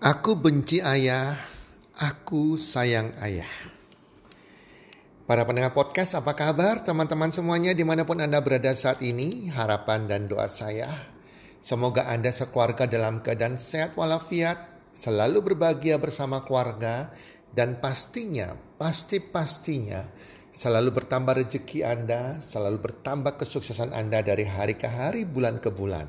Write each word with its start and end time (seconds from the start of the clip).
Aku 0.00 0.32
benci 0.32 0.80
ayah, 0.80 1.36
aku 2.00 2.56
sayang 2.56 3.12
ayah. 3.20 3.52
Para 5.28 5.44
pendengar 5.44 5.76
podcast, 5.76 6.16
apa 6.16 6.32
kabar 6.32 6.80
teman-teman 6.80 7.28
semuanya 7.28 7.76
di 7.76 7.84
mana 7.84 8.08
pun 8.08 8.16
Anda 8.16 8.40
berada 8.40 8.72
saat 8.72 9.04
ini? 9.04 9.52
Harapan 9.52 10.08
dan 10.08 10.24
doa 10.24 10.48
saya, 10.48 10.88
semoga 11.60 12.08
Anda 12.08 12.32
sekeluarga 12.32 12.88
dalam 12.88 13.20
keadaan 13.20 13.60
sehat 13.60 13.92
walafiat, 13.92 14.88
selalu 14.96 15.52
berbahagia 15.52 16.00
bersama 16.00 16.48
keluarga, 16.48 17.12
dan 17.52 17.76
pastinya, 17.76 18.56
pasti-pastinya 18.80 20.08
selalu 20.48 20.96
bertambah 20.96 21.44
rezeki 21.44 21.84
Anda, 21.84 22.40
selalu 22.40 22.88
bertambah 22.88 23.36
kesuksesan 23.36 23.92
Anda 23.92 24.24
dari 24.24 24.48
hari 24.48 24.80
ke 24.80 24.88
hari, 24.88 25.28
bulan 25.28 25.60
ke 25.60 25.68
bulan. 25.68 26.08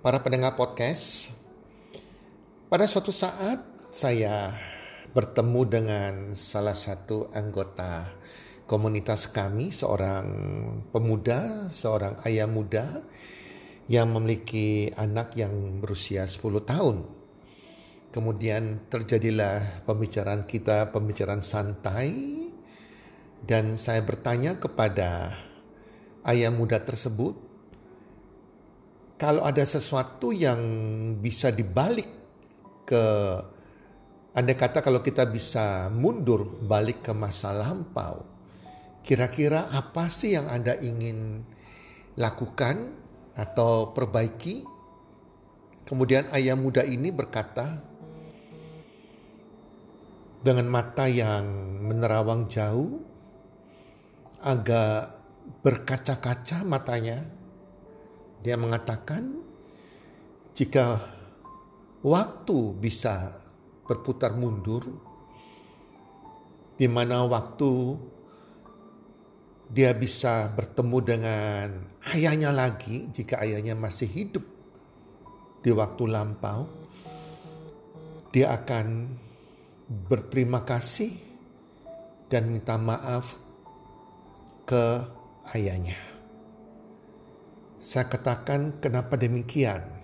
Para 0.00 0.24
pendengar 0.24 0.56
podcast, 0.56 1.36
pada 2.66 2.82
suatu 2.90 3.14
saat 3.14 3.62
saya 3.94 4.50
bertemu 5.14 5.62
dengan 5.70 6.14
salah 6.34 6.74
satu 6.74 7.30
anggota 7.30 8.10
komunitas 8.66 9.30
kami, 9.30 9.70
seorang 9.70 10.26
pemuda, 10.90 11.70
seorang 11.70 12.18
ayah 12.26 12.50
muda 12.50 13.06
yang 13.86 14.10
memiliki 14.10 14.90
anak 14.98 15.38
yang 15.38 15.78
berusia 15.78 16.26
10 16.26 16.42
tahun. 16.66 17.06
Kemudian 18.10 18.90
terjadilah 18.90 19.86
pembicaraan 19.86 20.42
kita, 20.42 20.90
pembicaraan 20.90 21.46
santai 21.46 22.10
dan 23.46 23.78
saya 23.78 24.02
bertanya 24.02 24.58
kepada 24.58 25.38
ayah 26.26 26.50
muda 26.50 26.82
tersebut 26.82 27.38
kalau 29.22 29.46
ada 29.46 29.62
sesuatu 29.62 30.34
yang 30.34 30.58
bisa 31.22 31.54
dibalik 31.54 32.25
ke 32.86 33.04
Anda 34.36 34.52
kata 34.52 34.84
kalau 34.84 35.00
kita 35.02 35.26
bisa 35.26 35.88
mundur 35.90 36.46
balik 36.62 37.02
ke 37.02 37.12
masa 37.16 37.50
lampau, 37.56 38.22
kira-kira 39.00 39.66
apa 39.72 40.06
sih 40.12 40.36
yang 40.36 40.46
Anda 40.46 40.76
ingin 40.78 41.40
lakukan 42.20 42.94
atau 43.34 43.96
perbaiki? 43.96 44.62
Kemudian 45.88 46.28
ayah 46.36 46.54
muda 46.54 46.84
ini 46.84 47.08
berkata 47.14 47.80
dengan 50.44 50.68
mata 50.68 51.08
yang 51.08 51.46
menerawang 51.82 52.46
jauh, 52.46 53.02
agak 54.44 55.16
berkaca-kaca 55.64 56.62
matanya. 56.62 57.24
Dia 58.44 58.60
mengatakan, 58.60 59.42
jika 60.52 61.15
waktu 62.06 62.78
bisa 62.78 63.34
berputar 63.82 64.38
mundur, 64.38 64.86
di 66.78 66.86
mana 66.86 67.26
waktu 67.26 67.98
dia 69.66 69.90
bisa 69.90 70.46
bertemu 70.54 70.98
dengan 71.02 71.66
ayahnya 72.14 72.54
lagi 72.54 73.10
jika 73.10 73.42
ayahnya 73.42 73.74
masih 73.74 74.06
hidup 74.06 74.46
di 75.66 75.74
waktu 75.74 76.06
lampau, 76.06 76.70
dia 78.30 78.54
akan 78.54 79.10
berterima 80.06 80.62
kasih 80.62 81.10
dan 82.30 82.46
minta 82.54 82.78
maaf 82.78 83.34
ke 84.62 85.02
ayahnya. 85.58 85.98
Saya 87.82 88.06
katakan 88.06 88.78
kenapa 88.78 89.18
demikian? 89.18 89.95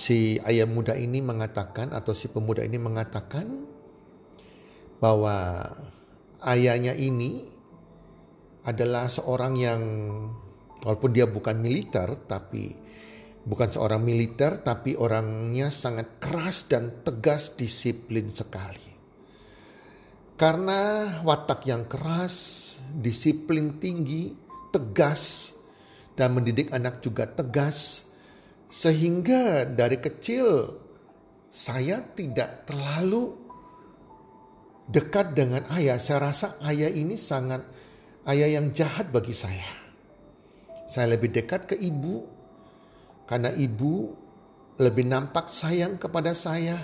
Si 0.00 0.40
ayah 0.48 0.64
muda 0.64 0.96
ini 0.96 1.20
mengatakan 1.20 1.92
atau 1.92 2.16
si 2.16 2.32
pemuda 2.32 2.64
ini 2.64 2.80
mengatakan 2.80 3.68
bahwa 4.96 5.68
ayahnya 6.40 6.96
ini 6.96 7.44
adalah 8.64 9.12
seorang 9.12 9.60
yang 9.60 9.82
walaupun 10.80 11.12
dia 11.12 11.28
bukan 11.28 11.60
militer 11.60 12.16
tapi 12.24 12.72
bukan 13.44 13.68
seorang 13.68 14.00
militer 14.00 14.64
tapi 14.64 14.96
orangnya 14.96 15.68
sangat 15.68 16.16
keras 16.16 16.64
dan 16.64 17.04
tegas 17.04 17.52
disiplin 17.60 18.32
sekali. 18.32 18.88
Karena 20.40 21.12
watak 21.20 21.68
yang 21.68 21.84
keras, 21.84 22.36
disiplin 22.96 23.76
tinggi, 23.76 24.32
tegas 24.72 25.52
dan 26.16 26.32
mendidik 26.32 26.72
anak 26.72 27.04
juga 27.04 27.28
tegas 27.28 28.08
sehingga 28.70 29.66
dari 29.66 29.98
kecil 29.98 30.78
saya 31.50 31.98
tidak 32.14 32.70
terlalu 32.70 33.34
dekat 34.86 35.34
dengan 35.34 35.66
ayah. 35.74 35.98
Saya 35.98 36.30
rasa 36.30 36.54
ayah 36.70 36.86
ini 36.86 37.18
sangat 37.18 37.66
ayah 38.30 38.62
yang 38.62 38.70
jahat 38.70 39.10
bagi 39.10 39.34
saya. 39.34 39.66
Saya 40.86 41.18
lebih 41.18 41.34
dekat 41.34 41.66
ke 41.70 41.76
ibu 41.78 42.26
karena 43.26 43.50
ibu 43.54 44.14
lebih 44.78 45.06
nampak 45.06 45.46
sayang 45.46 46.00
kepada 46.00 46.32
saya, 46.32 46.78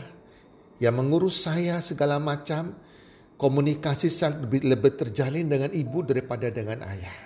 yang 0.78 0.94
mengurus 0.94 1.42
saya 1.46 1.80
segala 1.80 2.20
macam. 2.20 2.82
Komunikasi 3.36 4.08
saya 4.08 4.32
lebih, 4.40 4.64
lebih 4.64 4.96
terjalin 4.96 5.44
dengan 5.44 5.68
ibu 5.68 6.00
daripada 6.00 6.48
dengan 6.48 6.80
ayah. 6.88 7.25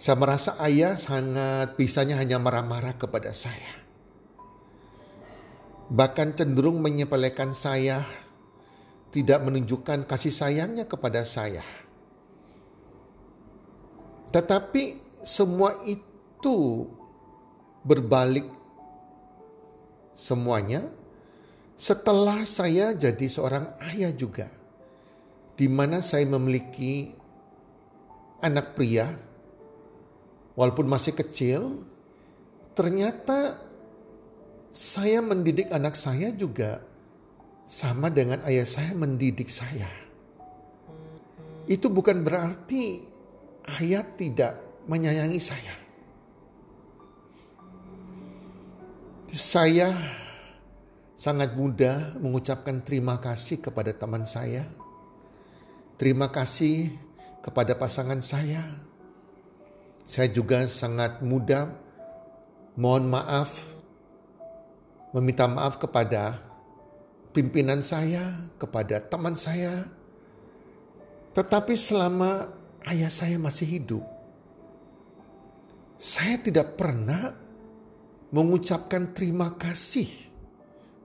Saya 0.00 0.16
merasa 0.16 0.56
ayah 0.64 0.96
sangat 0.96 1.76
bisanya 1.76 2.16
hanya 2.16 2.40
marah-marah 2.40 2.96
kepada 2.96 3.36
saya. 3.36 3.84
Bahkan 5.92 6.40
cenderung 6.40 6.80
menyepelekan 6.80 7.52
saya, 7.52 8.00
tidak 9.12 9.44
menunjukkan 9.44 10.08
kasih 10.08 10.32
sayangnya 10.32 10.88
kepada 10.88 11.28
saya. 11.28 11.60
Tetapi 14.32 14.96
semua 15.20 15.76
itu 15.84 16.88
berbalik 17.84 18.48
semuanya 20.16 20.88
setelah 21.76 22.48
saya 22.48 22.96
jadi 22.96 23.26
seorang 23.28 23.76
ayah 23.92 24.16
juga. 24.16 24.48
Di 25.60 25.68
mana 25.68 26.00
saya 26.00 26.24
memiliki 26.24 27.12
anak 28.40 28.72
pria 28.72 29.28
walaupun 30.60 30.92
masih 30.92 31.16
kecil, 31.16 31.80
ternyata 32.76 33.56
saya 34.68 35.24
mendidik 35.24 35.72
anak 35.72 35.96
saya 35.96 36.28
juga 36.36 36.84
sama 37.64 38.12
dengan 38.12 38.44
ayah 38.44 38.68
saya 38.68 38.92
mendidik 38.92 39.48
saya. 39.48 39.88
Itu 41.64 41.88
bukan 41.88 42.20
berarti 42.20 43.00
ayah 43.80 44.04
tidak 44.20 44.84
menyayangi 44.84 45.40
saya. 45.40 45.74
Saya 49.32 49.96
sangat 51.16 51.56
mudah 51.56 52.20
mengucapkan 52.20 52.84
terima 52.84 53.16
kasih 53.16 53.64
kepada 53.64 53.96
teman 53.96 54.28
saya. 54.28 54.66
Terima 55.96 56.28
kasih 56.28 56.90
kepada 57.40 57.72
pasangan 57.78 58.18
saya 58.20 58.89
saya 60.10 60.26
juga 60.26 60.66
sangat 60.66 61.22
mudah 61.22 61.70
mohon 62.74 63.14
maaf, 63.14 63.70
meminta 65.14 65.46
maaf 65.46 65.78
kepada 65.78 66.34
pimpinan 67.30 67.78
saya, 67.78 68.50
kepada 68.58 68.98
teman 68.98 69.38
saya. 69.38 69.86
Tetapi 71.30 71.78
selama 71.78 72.50
ayah 72.90 73.06
saya 73.06 73.38
masih 73.38 73.78
hidup, 73.78 74.02
saya 75.94 76.42
tidak 76.42 76.74
pernah 76.74 77.30
mengucapkan 78.34 79.14
terima 79.14 79.54
kasih 79.54 80.10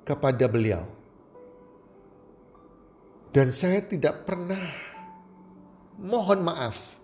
kepada 0.01 0.49
beliau. 0.49 0.81
Dan 3.29 3.53
saya 3.53 3.85
tidak 3.85 4.25
pernah 4.25 4.65
mohon 6.01 6.41
maaf 6.41 6.97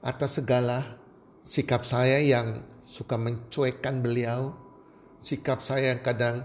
atas 0.00 0.40
segala 0.40 1.04
sikap 1.46 1.86
saya 1.86 2.18
yang 2.18 2.66
suka 2.82 3.14
mencuekkan 3.14 4.02
beliau, 4.02 4.50
sikap 5.22 5.62
saya 5.62 5.94
yang 5.94 6.02
kadang 6.02 6.42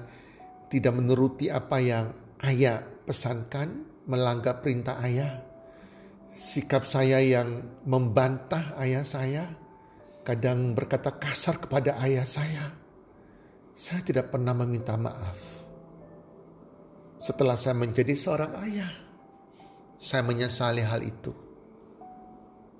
tidak 0.69 0.93
menuruti 0.93 1.49
apa 1.49 1.81
yang 1.81 2.13
ayah 2.45 2.85
pesankan, 2.85 3.81
melanggar 4.05 4.61
perintah 4.61 5.01
ayah, 5.01 5.41
sikap 6.29 6.85
saya 6.85 7.17
yang 7.17 7.81
membantah 7.89 8.77
ayah 8.77 9.01
saya, 9.01 9.49
kadang 10.21 10.77
berkata 10.77 11.17
kasar 11.17 11.57
kepada 11.57 11.97
ayah 12.05 12.23
saya. 12.23 12.69
Saya 13.73 14.05
tidak 14.05 14.29
pernah 14.29 14.53
meminta 14.53 14.93
maaf. 14.93 15.65
Setelah 17.17 17.57
saya 17.57 17.73
menjadi 17.73 18.13
seorang 18.13 18.53
ayah, 18.69 18.91
saya 19.97 20.21
menyesali 20.21 20.85
hal 20.85 21.01
itu. 21.01 21.33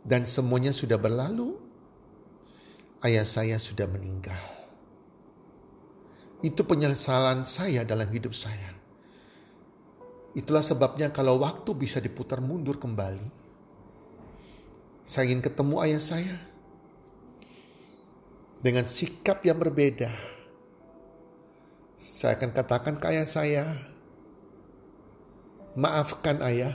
Dan 0.01 0.25
semuanya 0.25 0.73
sudah 0.73 0.97
berlalu 0.97 1.60
ayah 3.01 3.25
saya 3.25 3.57
sudah 3.57 3.89
meninggal. 3.89 4.37
Itu 6.41 6.65
penyesalan 6.65 7.45
saya 7.45 7.85
dalam 7.85 8.09
hidup 8.09 8.33
saya. 8.33 8.73
Itulah 10.33 10.63
sebabnya 10.63 11.11
kalau 11.11 11.37
waktu 11.43 11.75
bisa 11.75 11.99
diputar 11.99 12.39
mundur 12.39 12.79
kembali, 12.79 13.29
saya 15.03 15.27
ingin 15.27 15.43
ketemu 15.43 15.75
ayah 15.85 16.01
saya 16.01 16.35
dengan 18.61 18.87
sikap 18.87 19.43
yang 19.43 19.59
berbeda. 19.59 20.09
Saya 22.01 22.37
akan 22.37 22.49
katakan 22.53 22.95
ke 22.97 23.05
ayah 23.11 23.27
saya, 23.27 23.65
maafkan 25.77 26.41
ayah 26.41 26.73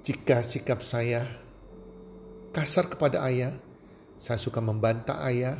jika 0.00 0.42
sikap 0.42 0.80
saya 0.80 1.28
kasar 2.50 2.90
kepada 2.90 3.22
ayah, 3.30 3.54
saya 4.20 4.36
suka 4.36 4.60
membantah 4.60 5.24
ayah, 5.24 5.56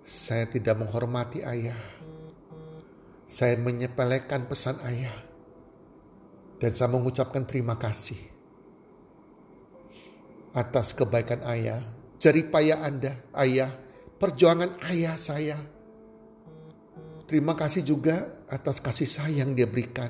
saya 0.00 0.48
tidak 0.48 0.80
menghormati 0.80 1.44
ayah. 1.44 1.76
Saya 3.28 3.60
menyepelekan 3.60 4.48
pesan 4.48 4.80
ayah. 4.88 5.12
Dan 6.56 6.72
saya 6.72 6.88
mengucapkan 6.88 7.44
terima 7.44 7.76
kasih. 7.76 8.16
Atas 10.56 10.96
kebaikan 10.96 11.44
ayah, 11.44 11.84
jeripaya 12.16 12.80
Anda, 12.80 13.20
ayah, 13.36 13.68
perjuangan 14.16 14.80
ayah 14.88 15.20
saya. 15.20 15.60
Terima 17.28 17.52
kasih 17.52 17.84
juga 17.84 18.44
atas 18.48 18.80
kasih 18.80 19.08
sayang 19.08 19.52
dia 19.52 19.68
berikan. 19.68 20.08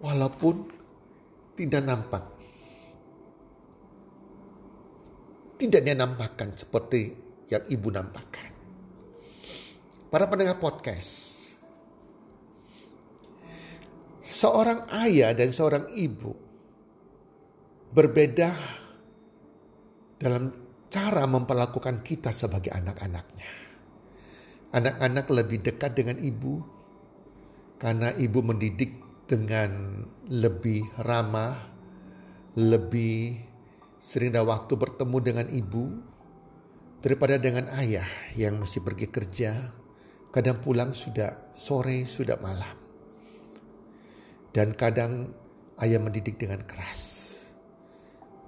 Walaupun 0.00 0.64
tidak 1.60 1.82
nampak. 1.84 2.41
Tidak 5.62 5.78
dia 5.78 5.94
nampakkan 5.94 6.58
seperti 6.58 7.14
yang 7.46 7.62
ibu 7.70 7.86
nampakkan. 7.94 8.50
Para 10.10 10.26
pendengar 10.26 10.58
podcast, 10.58 11.38
seorang 14.18 14.90
ayah 15.06 15.30
dan 15.30 15.54
seorang 15.54 15.86
ibu 15.94 16.34
berbeda 17.94 18.50
dalam 20.18 20.50
cara 20.90 21.30
memperlakukan 21.30 22.02
kita 22.02 22.34
sebagai 22.34 22.74
anak-anaknya. 22.74 23.50
Anak-anak 24.74 25.30
lebih 25.30 25.62
dekat 25.62 25.94
dengan 25.94 26.18
ibu 26.18 26.58
karena 27.78 28.10
ibu 28.18 28.42
mendidik 28.42 28.98
dengan 29.30 30.02
lebih 30.26 30.82
ramah, 31.06 31.54
lebih 32.58 33.51
sering 34.02 34.34
ada 34.34 34.42
waktu 34.42 34.74
bertemu 34.74 35.18
dengan 35.22 35.46
ibu, 35.46 36.02
daripada 36.98 37.38
dengan 37.38 37.70
ayah 37.78 38.34
yang 38.34 38.58
masih 38.58 38.82
pergi 38.82 39.06
kerja, 39.06 39.70
kadang 40.34 40.58
pulang 40.58 40.90
sudah 40.90 41.54
sore, 41.54 42.02
sudah 42.02 42.34
malam. 42.42 42.74
Dan 44.50 44.74
kadang 44.74 45.30
ayah 45.78 46.02
mendidik 46.02 46.34
dengan 46.34 46.66
keras. 46.66 47.30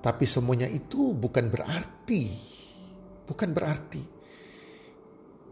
Tapi 0.03 0.27
semuanya 0.27 0.67
itu 0.67 1.15
bukan 1.15 1.49
berarti, 1.49 2.35
bukan 3.25 3.55
berarti 3.55 4.03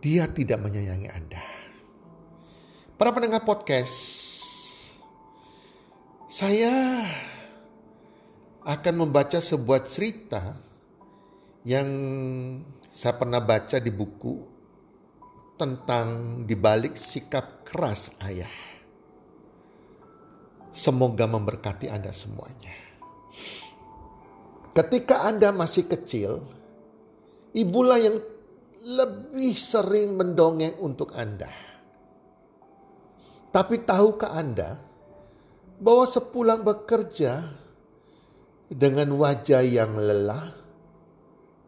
dia 0.02 0.26
tidak 0.26 0.58
menyayangi 0.58 1.08
Anda. 1.08 1.46
Para 2.98 3.14
pendengar 3.14 3.46
podcast, 3.46 3.94
saya 6.26 7.06
akan 8.62 8.94
membaca 9.06 9.42
sebuah 9.42 9.82
cerita 9.86 10.54
yang 11.66 11.88
saya 12.86 13.14
pernah 13.18 13.42
baca 13.42 13.78
di 13.78 13.90
buku 13.90 14.34
tentang 15.58 16.42
dibalik 16.42 16.98
sikap 16.98 17.62
keras 17.66 18.14
ayah. 18.26 18.50
Semoga 20.72 21.28
memberkati 21.28 21.86
Anda 21.86 22.10
semuanya. 22.10 22.74
Ketika 24.72 25.28
Anda 25.28 25.52
masih 25.52 25.84
kecil, 25.84 26.40
ibulah 27.52 28.00
yang 28.00 28.16
lebih 28.82 29.54
sering 29.54 30.16
mendongeng 30.16 30.74
untuk 30.82 31.12
Anda. 31.14 31.52
Tapi 33.52 33.84
tahukah 33.84 34.32
Anda 34.32 34.80
bahwa 35.76 36.08
sepulang 36.08 36.64
bekerja 36.64 37.61
dengan 38.72 39.12
wajah 39.16 39.62
yang 39.62 39.96
lelah, 39.96 40.48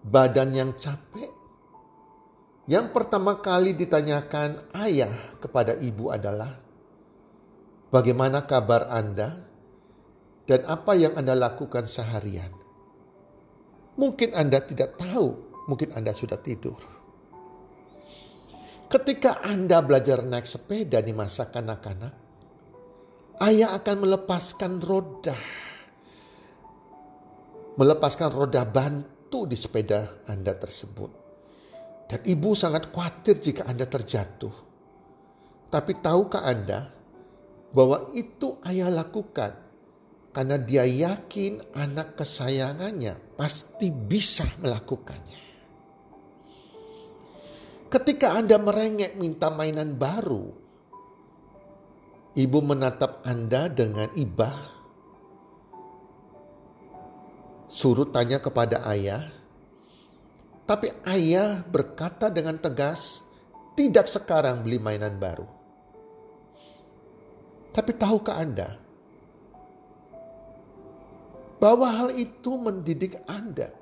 badan 0.05 0.51
yang 0.57 0.71
capek. 0.77 1.33
Yang 2.65 2.97
pertama 2.97 3.45
kali 3.45 3.77
ditanyakan 3.77 4.73
ayah 4.81 5.13
kepada 5.37 5.77
ibu 5.77 6.09
adalah, 6.09 6.49
"Bagaimana 7.93 8.49
kabar 8.49 8.89
Anda 8.89 9.37
dan 10.49 10.65
apa 10.65 10.97
yang 10.97 11.13
Anda 11.17 11.37
lakukan 11.37 11.85
seharian?" 11.85 12.53
Mungkin 13.95 14.33
Anda 14.33 14.65
tidak 14.65 14.97
tahu, 14.97 15.29
mungkin 15.69 15.93
Anda 15.93 16.11
sudah 16.17 16.41
tidur. 16.41 16.81
Ketika 18.89 19.45
Anda 19.45 19.85
belajar 19.85 20.25
naik 20.25 20.49
sepeda 20.49 21.05
di 21.05 21.13
masa 21.13 21.53
kanak-kanak, 21.53 22.15
ayah 23.45 23.77
akan 23.77 23.97
melepaskan 24.09 24.83
roda, 24.83 25.37
melepaskan 27.75 28.31
roda 28.31 28.63
bantu 28.67 29.47
di 29.47 29.59
sepeda 29.59 30.27
Anda 30.31 30.55
tersebut. 30.55 31.11
Dan 32.05 32.21
ibu 32.23 32.53
sangat 32.55 32.93
khawatir 32.93 33.41
jika 33.41 33.67
Anda 33.67 33.89
terjatuh. 33.89 34.55
Tapi 35.73 35.93
tahukah 35.99 36.47
Anda 36.47 36.87
bahwa 37.75 38.15
itu 38.15 38.63
ayah 38.63 38.93
lakukan 38.93 39.59
karena 40.31 40.59
dia 40.59 40.87
yakin 40.87 41.75
anak 41.75 42.15
kesayangannya 42.15 43.35
pasti 43.35 43.91
bisa 43.91 44.47
melakukannya. 44.63 45.43
Ketika 47.91 48.35
Anda 48.35 48.59
merengek 48.59 49.15
minta 49.15 49.55
mainan 49.55 49.95
baru, 49.95 50.51
ibu 52.35 52.59
menatap 52.63 53.23
Anda 53.23 53.71
dengan 53.71 54.11
ibah 54.19 54.84
Suruh 57.75 58.07
tanya 58.07 58.39
kepada 58.39 58.87
ayah. 58.87 59.27
Tapi 60.63 60.95
ayah 61.11 61.67
berkata 61.67 62.31
dengan 62.31 62.55
tegas, 62.55 63.19
tidak 63.75 64.07
sekarang 64.07 64.63
beli 64.63 64.79
mainan 64.79 65.19
baru. 65.19 65.43
Tapi 67.75 67.91
tahukah 67.99 68.39
Anda 68.39 68.79
bahwa 71.59 71.91
hal 71.91 72.15
itu 72.15 72.55
mendidik 72.55 73.19
Anda 73.27 73.75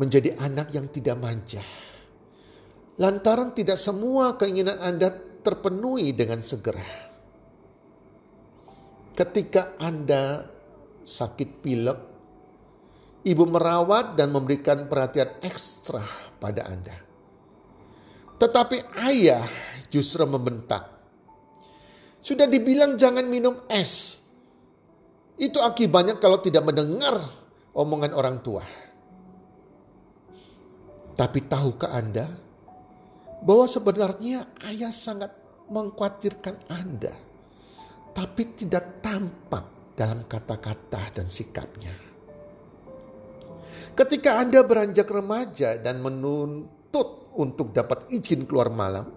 menjadi 0.00 0.40
anak 0.40 0.72
yang 0.72 0.88
tidak 0.88 1.20
manja. 1.20 1.60
Lantaran 2.96 3.52
tidak 3.52 3.76
semua 3.76 4.40
keinginan 4.40 4.80
Anda 4.80 5.12
terpenuhi 5.44 6.16
dengan 6.16 6.40
segera. 6.40 6.88
Ketika 9.12 9.76
Anda 9.76 10.48
sakit 11.04 11.50
pilek, 11.60 12.17
ibu 13.28 13.44
merawat 13.44 14.16
dan 14.16 14.32
memberikan 14.32 14.88
perhatian 14.88 15.28
ekstra 15.44 16.00
pada 16.40 16.64
Anda. 16.64 16.96
Tetapi 18.40 18.96
ayah 19.04 19.44
justru 19.92 20.24
membentak. 20.24 20.88
Sudah 22.24 22.48
dibilang 22.48 22.96
jangan 22.96 23.28
minum 23.28 23.60
es. 23.68 24.16
Itu 25.38 25.62
akibatnya 25.62 26.18
kalau 26.18 26.42
tidak 26.42 26.66
mendengar 26.66 27.14
omongan 27.76 28.10
orang 28.16 28.42
tua. 28.42 28.64
Tapi 31.14 31.38
tahukah 31.46 31.94
Anda 31.94 32.26
bahwa 33.42 33.66
sebenarnya 33.66 34.54
ayah 34.70 34.90
sangat 34.94 35.34
mengkhawatirkan 35.70 36.70
Anda, 36.70 37.14
tapi 38.14 38.42
tidak 38.54 39.02
tampak 39.02 39.94
dalam 39.98 40.26
kata-kata 40.30 41.10
dan 41.14 41.26
sikapnya. 41.26 42.07
Ketika 43.98 44.38
Anda 44.38 44.62
beranjak 44.62 45.10
remaja 45.10 45.78
dan 45.78 45.98
menuntut 45.98 47.34
untuk 47.34 47.74
dapat 47.74 48.06
izin 48.10 48.46
keluar 48.46 48.70
malam, 48.70 49.10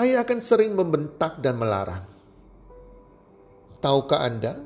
ayah 0.00 0.24
akan 0.24 0.40
sering 0.40 0.72
membentak 0.76 1.40
dan 1.40 1.56
melarang. 1.60 2.04
Tahukah 3.80 4.20
Anda 4.20 4.60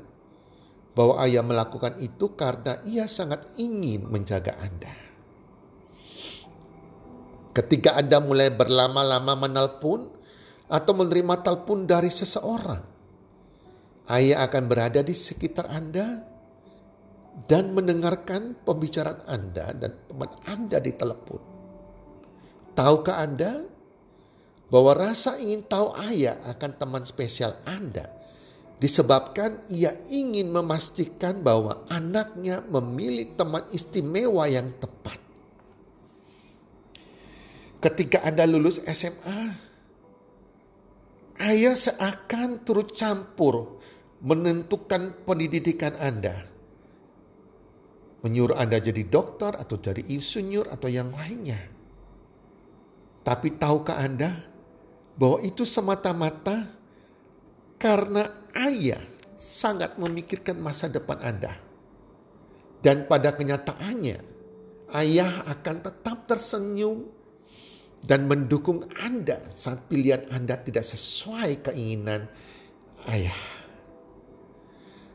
bahwa 0.95 1.19
ayah 1.23 1.43
melakukan 1.43 1.99
itu 2.03 2.35
karena 2.35 2.83
ia 2.83 3.07
sangat 3.07 3.47
ingin 3.55 4.07
menjaga 4.07 4.59
Anda? 4.59 4.91
Ketika 7.55 7.95
Anda 7.95 8.19
mulai 8.19 8.51
berlama-lama 8.51 9.47
menelpon 9.47 10.11
atau 10.67 10.91
menerima 10.91 11.39
telepon 11.39 11.87
dari 11.87 12.11
seseorang, 12.11 12.83
ayah 14.11 14.43
akan 14.43 14.63
berada 14.67 14.99
di 14.99 15.15
sekitar 15.15 15.71
Anda 15.71 16.34
dan 17.45 17.77
mendengarkan 17.77 18.57
pembicaraan 18.65 19.21
Anda 19.29 19.73
dan 19.77 19.91
teman 20.09 20.29
Anda 20.49 20.77
di 20.81 20.91
telepon. 20.93 21.41
Tahukah 22.73 23.21
Anda 23.21 23.63
bahwa 24.69 24.97
rasa 24.97 25.37
ingin 25.37 25.63
tahu 25.63 25.93
ayah 26.09 26.41
akan 26.49 26.71
teman 26.75 27.03
spesial 27.05 27.53
Anda 27.63 28.09
disebabkan 28.81 29.63
ia 29.71 29.95
ingin 30.11 30.51
memastikan 30.51 31.39
bahwa 31.39 31.87
anaknya 31.87 32.59
memilih 32.67 33.37
teman 33.37 33.63
istimewa 33.71 34.49
yang 34.51 34.73
tepat. 34.81 35.21
Ketika 37.79 38.25
Anda 38.25 38.49
lulus 38.49 38.81
SMA, 38.81 39.41
ayah 41.45 41.77
seakan 41.77 42.65
turut 42.65 42.97
campur 42.97 43.77
menentukan 44.25 45.23
pendidikan 45.23 45.93
Anda. 46.01 46.54
Menyuruh 48.25 48.57
Anda 48.57 48.81
jadi 48.81 49.05
dokter 49.05 49.53
atau 49.53 49.77
jadi 49.77 50.01
insinyur 50.01 50.73
atau 50.73 50.89
yang 50.89 51.13
lainnya. 51.13 51.61
Tapi 53.21 53.53
tahukah 53.53 54.01
Anda 54.01 54.33
bahwa 55.13 55.45
itu 55.45 55.61
semata-mata 55.61 56.65
karena 57.77 58.25
ayah 58.57 59.05
sangat 59.37 60.01
memikirkan 60.01 60.57
masa 60.57 60.89
depan 60.89 61.21
Anda. 61.21 61.53
Dan 62.81 63.05
pada 63.05 63.37
kenyataannya, 63.37 64.17
ayah 64.97 65.45
akan 65.45 65.85
tetap 65.85 66.25
tersenyum 66.25 67.05
dan 68.01 68.25
mendukung 68.25 68.89
Anda 69.05 69.41
saat 69.53 69.85
pilihan 69.85 70.33
Anda 70.33 70.57
tidak 70.61 70.85
sesuai 70.85 71.61
keinginan 71.61 72.25
ayah. 73.05 73.37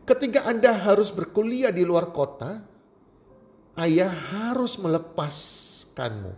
Ketika 0.06 0.46
Anda 0.46 0.74
harus 0.74 1.14
berkuliah 1.14 1.70
di 1.70 1.86
luar 1.86 2.10
kota, 2.10 2.69
ayah 3.78 4.10
harus 4.10 4.78
melepaskanmu. 4.80 6.34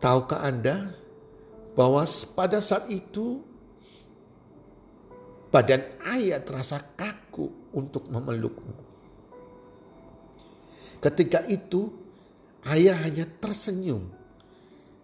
Tahukah 0.00 0.42
Anda 0.42 0.96
bahwa 1.76 2.04
pada 2.36 2.58
saat 2.60 2.88
itu 2.88 3.44
badan 5.52 5.84
ayah 6.16 6.40
terasa 6.40 6.80
kaku 6.96 7.52
untuk 7.76 8.08
memelukmu. 8.08 8.72
Ketika 11.02 11.44
itu 11.50 11.92
ayah 12.66 12.96
hanya 13.04 13.26
tersenyum 13.26 14.06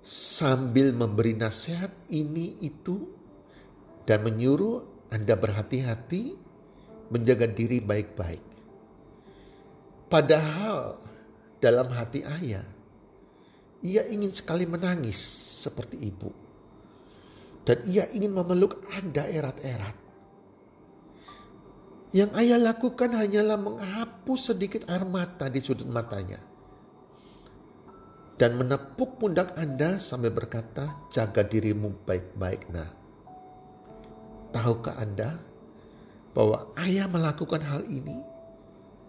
sambil 0.09 0.95
memberi 0.97 1.37
nasihat 1.37 1.93
ini 2.09 2.57
itu 2.65 3.13
dan 4.09 4.25
menyuruh 4.25 5.11
Anda 5.13 5.37
berhati-hati 5.37 6.39
menjaga 7.13 7.45
diri 7.51 7.85
baik-baik. 7.85 8.48
Padahal 10.09 10.97
dalam 11.61 11.93
hati 11.93 12.25
ayah, 12.25 12.65
ia 13.85 14.03
ingin 14.09 14.33
sekali 14.33 14.65
menangis 14.65 15.21
seperti 15.61 16.01
ibu. 16.01 16.33
Dan 17.69 17.85
ia 17.85 18.09
ingin 18.17 18.33
memeluk 18.33 18.81
Anda 18.97 19.29
erat-erat. 19.29 19.97
Yang 22.17 22.31
ayah 22.41 22.57
lakukan 22.73 23.13
hanyalah 23.13 23.61
menghapus 23.61 24.57
sedikit 24.57 24.89
air 24.89 25.05
mata 25.05 25.53
di 25.53 25.61
sudut 25.61 25.85
matanya. 25.85 26.41
Dan 28.41 28.57
menepuk 28.57 29.21
pundak 29.21 29.53
Anda 29.61 30.01
sambil 30.01 30.33
berkata, 30.33 30.89
jaga 31.13 31.45
dirimu 31.45 31.93
baik-baik 32.09 32.73
nah. 32.73 32.89
Tahukah 34.57 34.97
Anda 34.97 35.37
bahwa 36.33 36.73
ayah 36.81 37.05
melakukan 37.11 37.61
hal 37.61 37.85
ini 37.93 38.25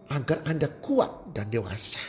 agar 0.09 0.43
Anda 0.45 0.67
kuat 0.67 1.31
dan 1.31 1.53
dewasa. 1.53 2.01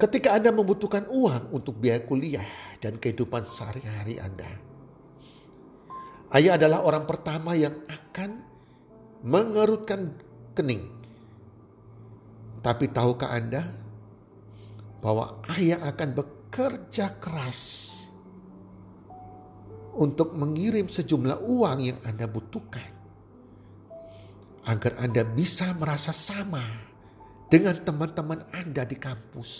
Ketika 0.00 0.32
Anda 0.36 0.48
membutuhkan 0.48 1.08
uang 1.12 1.52
untuk 1.52 1.76
biaya 1.76 2.00
kuliah 2.00 2.48
dan 2.80 2.96
kehidupan 2.96 3.44
sehari-hari 3.44 4.16
Anda, 4.16 4.48
Ayah 6.30 6.54
adalah 6.54 6.86
orang 6.86 7.10
pertama 7.10 7.58
yang 7.58 7.74
akan 7.90 8.38
mengerutkan 9.26 10.14
kening. 10.54 10.86
Tapi 12.62 12.86
tahukah 12.86 13.34
Anda 13.34 13.66
bahwa 15.02 15.42
ayah 15.58 15.82
akan 15.90 16.14
bekerja 16.14 17.18
keras 17.18 17.90
untuk 19.98 20.38
mengirim 20.38 20.86
sejumlah 20.86 21.42
uang 21.42 21.78
yang 21.82 21.98
Anda 22.06 22.30
butuhkan 22.30 22.99
agar 24.68 25.00
Anda 25.00 25.24
bisa 25.24 25.72
merasa 25.76 26.12
sama 26.12 26.62
dengan 27.48 27.78
teman-teman 27.80 28.44
Anda 28.52 28.84
di 28.84 28.96
kampus. 28.98 29.50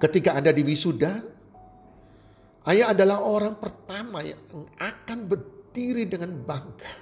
Ketika 0.00 0.36
Anda 0.36 0.50
di 0.52 0.62
wisuda, 0.64 1.34
Ayah 2.64 2.96
adalah 2.96 3.20
orang 3.20 3.60
pertama 3.60 4.24
yang 4.24 4.40
akan 4.80 5.28
berdiri 5.28 6.08
dengan 6.08 6.32
bangga 6.32 6.94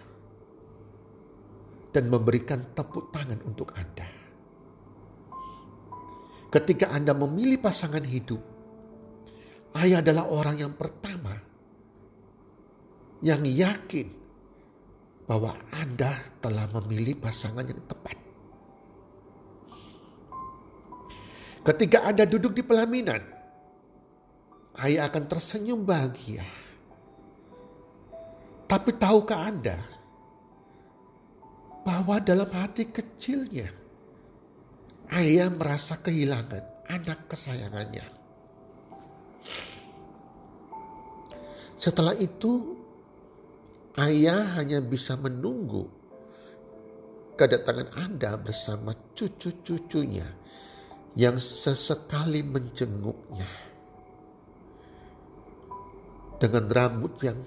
dan 1.94 2.10
memberikan 2.10 2.74
tepuk 2.74 3.14
tangan 3.14 3.38
untuk 3.46 3.70
Anda. 3.78 4.10
Ketika 6.50 6.90
Anda 6.90 7.14
memilih 7.14 7.62
pasangan 7.62 8.02
hidup, 8.02 8.42
ayah 9.78 10.02
adalah 10.02 10.26
orang 10.28 10.58
yang 10.58 10.74
pertama 10.74 11.32
yang 13.22 13.46
yakin 13.46 14.10
bahwa 15.26 15.54
Anda 15.70 16.18
telah 16.42 16.66
memilih 16.80 17.18
pasangan 17.18 17.62
yang 17.62 17.82
tepat. 17.86 18.16
Ketika 21.62 22.02
Anda 22.10 22.26
duduk 22.26 22.58
di 22.58 22.62
pelaminan, 22.66 23.22
ayah 24.82 25.06
akan 25.06 25.24
tersenyum 25.30 25.86
bahagia. 25.86 26.42
Tapi 28.66 28.90
tahukah 28.98 29.46
Anda 29.46 29.78
bahwa 31.86 32.18
dalam 32.18 32.50
hati 32.50 32.88
kecilnya 32.90 33.68
ayah 35.12 35.52
merasa 35.52 35.98
kehilangan 36.02 36.88
anak 36.90 37.30
kesayangannya. 37.30 38.06
Setelah 41.78 42.14
itu 42.18 42.81
ayah 44.00 44.56
hanya 44.56 44.80
bisa 44.80 45.18
menunggu 45.20 45.88
kedatangan 47.36 47.92
Anda 47.96 48.36
bersama 48.40 48.96
cucu-cucunya 49.12 50.28
yang 51.18 51.36
sesekali 51.36 52.40
menjenguknya 52.40 53.48
dengan 56.40 56.64
rambut 56.72 57.14
yang 57.20 57.38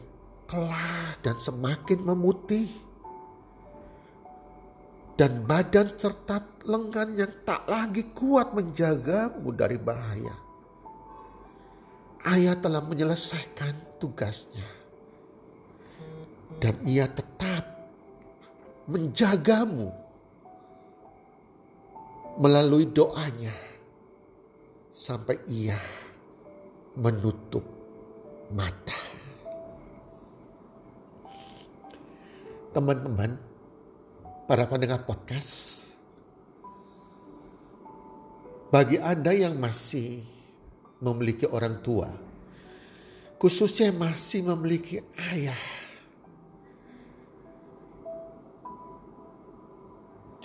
kelah 0.46 1.18
dan 1.26 1.36
semakin 1.42 2.06
memutih 2.06 2.70
dan 5.16 5.48
badan 5.48 5.90
serta 5.96 6.44
lengan 6.68 7.16
yang 7.16 7.34
tak 7.48 7.64
lagi 7.72 8.04
kuat 8.12 8.52
menjagamu 8.52 9.48
dari 9.56 9.80
bahaya. 9.80 10.36
Ayah 12.26 12.58
telah 12.58 12.84
menyelesaikan 12.84 14.02
tugasnya. 14.02 14.85
Dan 16.62 16.80
ia 16.88 17.06
tetap 17.06 17.64
menjagamu 18.86 19.90
melalui 22.36 22.88
doanya 22.92 23.54
sampai 24.92 25.40
ia 25.52 25.80
menutup 26.96 27.64
mata. 28.56 29.00
Teman-teman, 32.76 33.40
para 34.48 34.68
pendengar 34.68 35.08
podcast, 35.08 35.88
bagi 38.68 39.00
Anda 39.00 39.32
yang 39.32 39.56
masih 39.56 40.20
memiliki 41.00 41.48
orang 41.48 41.80
tua, 41.80 42.12
khususnya 43.40 43.96
masih 43.96 44.44
memiliki 44.44 45.00
ayah, 45.32 45.56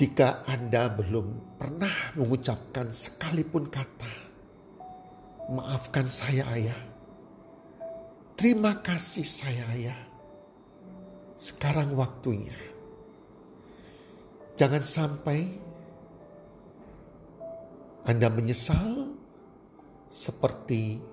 jika 0.00 0.40
Anda 0.48 0.88
belum 0.88 1.60
pernah 1.60 2.16
mengucapkan 2.16 2.88
sekalipun 2.88 3.68
kata, 3.68 4.08
maafkan 5.52 6.08
saya 6.08 6.48
ayah, 6.56 6.80
Terima 8.40 8.80
kasih 8.80 9.28
saya 9.28 9.68
ya. 9.76 9.92
Sekarang 11.36 11.92
waktunya. 11.92 12.56
Jangan 14.56 14.80
sampai 14.80 15.44
Anda 18.08 18.32
menyesal 18.32 19.12
seperti 20.08 21.04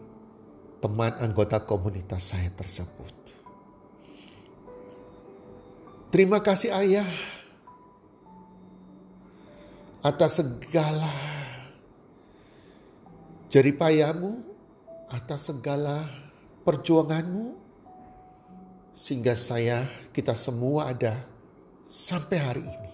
teman 0.80 1.20
anggota 1.20 1.60
komunitas 1.68 2.32
saya 2.32 2.48
tersebut. 2.56 3.12
Terima 6.08 6.40
kasih 6.40 6.72
ayah 6.80 7.12
atas 10.02 10.42
segala 10.42 11.14
jeripayamu, 13.50 14.44
atas 15.10 15.50
segala 15.50 16.06
perjuanganmu, 16.68 17.56
sehingga 18.94 19.38
saya, 19.38 19.88
kita 20.12 20.34
semua 20.34 20.92
ada 20.92 21.16
sampai 21.86 22.38
hari 22.38 22.64
ini. 22.66 22.94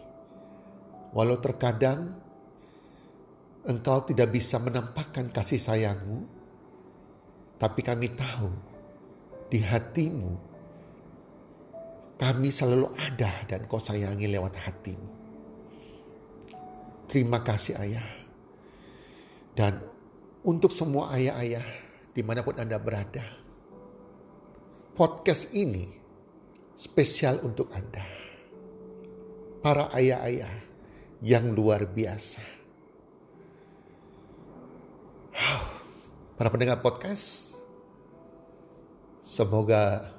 Walau 1.13 1.37
terkadang 1.37 2.13
engkau 3.63 4.03
tidak 4.05 4.33
bisa 4.33 4.59
menampakkan 4.59 5.29
kasih 5.29 5.61
sayangmu, 5.61 6.25
tapi 7.57 7.81
kami 7.85 8.11
tahu 8.11 8.51
di 9.47 9.61
hatimu 9.61 10.53
kami 12.23 12.55
selalu 12.55 12.87
ada 12.95 13.43
dan 13.49 13.67
kau 13.67 13.81
sayangi 13.83 14.31
lewat 14.31 14.55
hatimu. 14.55 15.22
Terima 17.13 17.45
kasih 17.45 17.77
ayah. 17.77 18.09
Dan 19.53 19.77
untuk 20.41 20.73
semua 20.73 21.13
ayah-ayah 21.13 21.61
di 22.09 22.25
mana 22.25 22.41
pun 22.41 22.57
Anda 22.57 22.81
berada. 22.81 23.21
Podcast 24.97 25.53
ini 25.53 25.93
spesial 26.73 27.45
untuk 27.45 27.69
Anda. 27.69 28.01
Para 29.61 29.93
ayah-ayah 29.93 30.49
yang 31.21 31.53
luar 31.53 31.85
biasa. 31.85 32.41
Para 36.33 36.49
pendengar 36.49 36.81
podcast, 36.81 37.53
semoga 39.21 40.09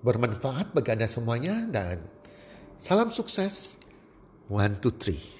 bermanfaat 0.00 0.72
bagi 0.72 0.88
Anda 0.96 1.04
semuanya 1.04 1.68
dan 1.68 2.08
salam 2.80 3.12
sukses. 3.12 3.76
One, 4.48 4.80
two, 4.80 4.96
three. 4.96 5.39